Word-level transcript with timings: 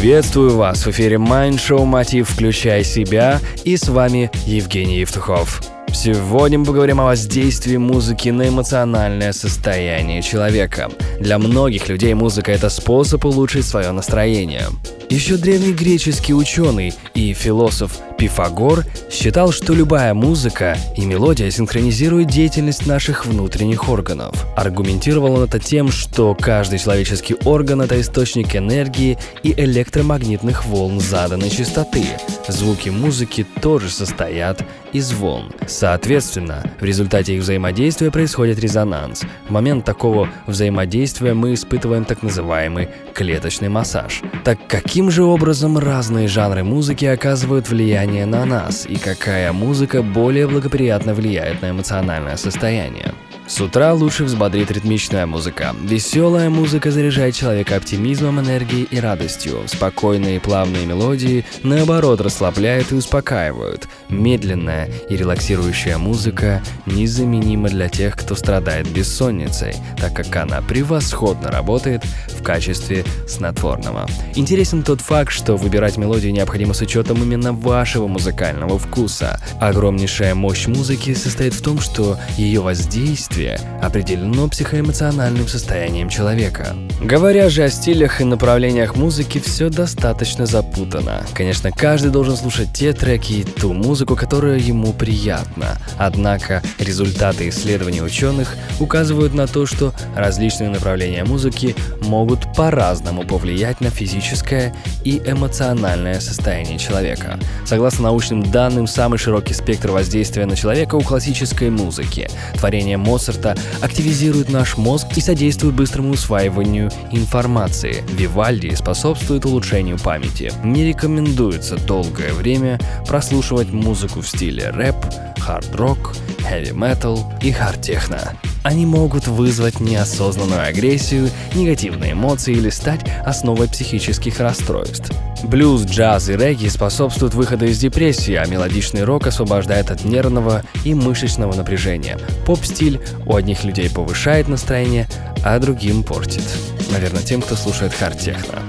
Приветствую 0.00 0.56
вас 0.56 0.86
в 0.86 0.90
эфире 0.92 1.16
Mind 1.16 1.56
Show 1.56 1.84
Мотив 1.84 2.30
«Включай 2.30 2.84
себя» 2.84 3.38
и 3.64 3.76
с 3.76 3.86
вами 3.86 4.30
Евгений 4.46 5.00
Евтухов. 5.00 5.60
Сегодня 5.92 6.58
мы 6.58 6.64
поговорим 6.64 7.02
о 7.02 7.04
воздействии 7.04 7.76
музыки 7.76 8.30
на 8.30 8.48
эмоциональное 8.48 9.34
состояние 9.34 10.22
человека. 10.22 10.88
Для 11.20 11.38
многих 11.38 11.90
людей 11.90 12.14
музыка– 12.14 12.50
это 12.52 12.70
способ 12.70 13.26
улучшить 13.26 13.66
свое 13.66 13.90
настроение. 13.90 14.68
Еще 15.10 15.36
древний 15.36 15.74
греческий 15.74 16.32
ученый 16.32 16.94
и 17.14 17.34
философ 17.34 17.98
Пифагор 18.20 18.84
считал, 19.10 19.50
что 19.50 19.72
любая 19.72 20.12
музыка 20.12 20.76
и 20.94 21.06
мелодия 21.06 21.50
синхронизирует 21.50 22.28
деятельность 22.28 22.86
наших 22.86 23.24
внутренних 23.24 23.88
органов. 23.88 24.46
Аргументировал 24.56 25.36
он 25.36 25.44
это 25.44 25.58
тем, 25.58 25.90
что 25.90 26.34
каждый 26.34 26.78
человеческий 26.78 27.34
орган– 27.46 27.80
это 27.82 27.98
источник 27.98 28.54
энергии 28.54 29.16
и 29.42 29.54
электромагнитных 29.58 30.66
волн 30.66 31.00
заданной 31.00 31.48
частоты. 31.48 32.04
Звуки 32.46 32.90
музыки 32.90 33.46
тоже 33.62 33.88
состоят 33.88 34.62
из 34.92 35.12
волн. 35.12 35.50
Соответственно, 35.66 36.62
в 36.78 36.84
результате 36.84 37.36
их 37.36 37.42
взаимодействия 37.42 38.10
происходит 38.10 38.58
резонанс. 38.58 39.22
В 39.48 39.50
момент 39.50 39.86
такого 39.86 40.28
взаимодействия 40.46 41.32
мы 41.32 41.54
испытываем 41.54 42.04
так 42.04 42.22
называемый 42.22 42.88
клеточный 43.14 43.68
массаж. 43.68 44.20
Так 44.44 44.58
каким 44.68 45.10
же 45.10 45.24
образом 45.24 45.78
разные 45.78 46.28
жанры 46.28 46.64
музыки 46.64 47.04
оказывают 47.04 47.68
влияние 47.68 48.09
на 48.10 48.44
нас 48.44 48.86
и 48.86 48.96
какая 48.96 49.52
музыка 49.52 50.02
более 50.02 50.46
благоприятно 50.46 51.14
влияет 51.14 51.62
на 51.62 51.70
эмоциональное 51.70 52.36
состояние? 52.36 53.14
С 53.50 53.60
утра 53.60 53.92
лучше 53.94 54.22
взбодрит 54.22 54.70
ритмичная 54.70 55.26
музыка. 55.26 55.74
Веселая 55.82 56.48
музыка 56.50 56.92
заряжает 56.92 57.34
человека 57.34 57.74
оптимизмом, 57.74 58.38
энергией 58.38 58.84
и 58.84 59.00
радостью. 59.00 59.62
Спокойные 59.66 60.36
и 60.36 60.38
плавные 60.38 60.86
мелодии, 60.86 61.44
наоборот, 61.64 62.20
расслабляют 62.20 62.92
и 62.92 62.94
успокаивают. 62.94 63.88
Медленная 64.08 64.88
и 65.08 65.16
релаксирующая 65.16 65.98
музыка 65.98 66.62
незаменима 66.86 67.68
для 67.68 67.88
тех, 67.88 68.16
кто 68.16 68.36
страдает 68.36 68.88
бессонницей, 68.88 69.74
так 69.96 70.14
как 70.14 70.34
она 70.36 70.62
превосходно 70.62 71.50
работает 71.50 72.04
в 72.40 72.42
качестве 72.42 73.04
снотворного. 73.28 74.06
Интересен 74.34 74.82
тот 74.82 75.00
факт, 75.00 75.32
что 75.32 75.56
выбирать 75.56 75.96
мелодию 75.96 76.32
необходимо 76.32 76.74
с 76.74 76.80
учетом 76.80 77.22
именно 77.22 77.52
вашего 77.52 78.06
музыкального 78.06 78.78
вкуса. 78.78 79.40
Огромнейшая 79.60 80.34
мощь 80.34 80.66
музыки 80.66 81.14
состоит 81.14 81.54
в 81.54 81.62
том, 81.62 81.80
что 81.80 82.18
ее 82.36 82.60
воздействие 82.60 83.10
действие 83.10 83.58
определено 83.82 84.48
психоэмоциональным 84.48 85.48
состоянием 85.48 86.08
человека. 86.08 86.76
Говоря 87.02 87.48
же 87.48 87.64
о 87.64 87.68
стилях 87.68 88.20
и 88.20 88.24
направлениях 88.24 88.94
музыки, 88.94 89.40
все 89.40 89.68
достаточно 89.68 90.46
запутано. 90.46 91.24
Конечно, 91.34 91.72
каждый 91.72 92.12
должен 92.12 92.36
слушать 92.36 92.68
те 92.72 92.92
треки 92.92 93.32
и 93.32 93.44
ту 93.44 93.72
музыку, 93.72 94.14
которая 94.14 94.58
ему 94.58 94.92
приятна. 94.92 95.78
Однако 95.98 96.62
результаты 96.78 97.48
исследований 97.48 98.00
ученых 98.00 98.54
указывают 98.78 99.34
на 99.34 99.48
то, 99.48 99.66
что 99.66 99.92
различные 100.16 100.70
направления 100.70 101.24
музыки 101.24 101.74
могут 102.02 102.29
по-разному 102.56 103.24
повлиять 103.24 103.80
на 103.80 103.90
физическое 103.90 104.74
и 105.04 105.20
эмоциональное 105.24 106.20
состояние 106.20 106.78
человека. 106.78 107.38
Согласно 107.64 108.04
научным 108.04 108.42
данным, 108.42 108.86
самый 108.86 109.18
широкий 109.18 109.54
спектр 109.54 109.90
воздействия 109.90 110.46
на 110.46 110.56
человека 110.56 110.94
у 110.94 111.02
классической 111.02 111.70
музыки. 111.70 112.28
Творение 112.54 112.96
Моцарта 112.96 113.56
активизирует 113.80 114.50
наш 114.50 114.76
мозг 114.76 115.06
и 115.16 115.20
содействует 115.20 115.74
быстрому 115.74 116.10
усваиванию 116.10 116.90
информации. 117.10 118.04
Вивальди 118.12 118.74
способствует 118.74 119.44
улучшению 119.44 119.98
памяти. 119.98 120.52
Не 120.64 120.84
рекомендуется 120.84 121.76
долгое 121.76 122.32
время 122.32 122.78
прослушивать 123.06 123.70
музыку 123.70 124.20
в 124.20 124.28
стиле 124.28 124.70
рэп, 124.70 124.96
хард-рок, 125.38 126.14
хэви-метал 126.46 127.32
и 127.42 127.52
хард-техно. 127.52 128.34
Они 128.62 128.84
могут 128.84 129.26
вызвать 129.26 129.80
неосознанную 129.80 130.62
агрессию, 130.68 131.30
негативные 131.54 132.12
эмоции 132.12 132.54
или 132.54 132.68
стать 132.68 133.00
основой 133.24 133.68
психических 133.68 134.38
расстройств. 134.38 135.10
Блюз, 135.42 135.84
джаз 135.84 136.28
и 136.28 136.36
регги 136.36 136.68
способствуют 136.68 137.32
выходу 137.32 137.64
из 137.64 137.78
депрессии, 137.78 138.34
а 138.34 138.44
мелодичный 138.46 139.04
рок 139.04 139.26
освобождает 139.26 139.90
от 139.90 140.04
нервного 140.04 140.62
и 140.84 140.92
мышечного 140.92 141.54
напряжения. 141.54 142.18
Поп-стиль 142.44 143.00
у 143.24 143.34
одних 143.34 143.64
людей 143.64 143.88
повышает 143.88 144.48
настроение, 144.48 145.08
а 145.42 145.58
другим 145.58 146.02
портит. 146.02 146.44
Наверное, 146.92 147.22
тем, 147.22 147.40
кто 147.40 147.56
слушает 147.56 147.94
хард-техно. 147.94 148.60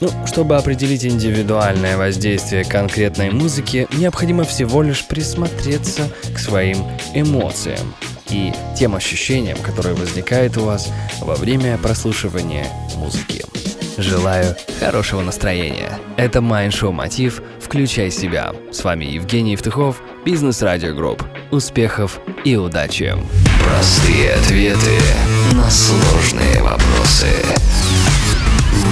Ну, 0.00 0.10
чтобы 0.26 0.56
определить 0.56 1.06
индивидуальное 1.06 1.96
воздействие 1.96 2.64
конкретной 2.64 3.30
музыки, 3.30 3.86
необходимо 3.96 4.44
всего 4.44 4.82
лишь 4.82 5.06
присмотреться 5.06 6.10
к 6.34 6.38
своим 6.38 6.78
эмоциям 7.14 7.94
и 8.36 8.52
тем 8.76 8.94
ощущениям, 8.94 9.58
которые 9.58 9.94
возникают 9.94 10.56
у 10.56 10.64
вас 10.64 10.92
во 11.20 11.34
время 11.34 11.78
прослушивания 11.78 12.66
музыки. 12.96 13.42
Желаю 13.98 14.54
хорошего 14.78 15.22
настроения. 15.22 15.98
Это 16.18 16.40
Mind 16.40 16.70
Show 16.70 16.92
Мотив 16.92 17.42
«Включай 17.60 18.10
себя». 18.10 18.52
С 18.70 18.84
вами 18.84 19.06
Евгений 19.06 19.52
Евтухов, 19.52 20.02
Бизнес 20.24 20.60
Радио 20.60 20.94
Групп. 20.94 21.24
Успехов 21.50 22.20
и 22.44 22.56
удачи! 22.56 23.16
Простые 23.64 24.34
ответы 24.34 24.98
на 25.52 25.70
сложные 25.70 26.62
вопросы. 26.62 27.28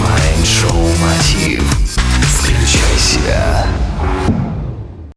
Mind 0.00 0.44
Show 0.44 0.90
Мотив. 1.02 1.73